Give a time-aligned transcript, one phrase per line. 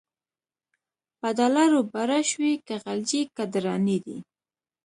[1.19, 4.17] په ډالرو باړه شوی، که غلجی که درانی دی